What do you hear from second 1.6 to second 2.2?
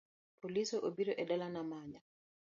manya